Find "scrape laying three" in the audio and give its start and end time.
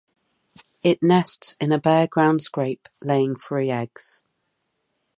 2.41-3.69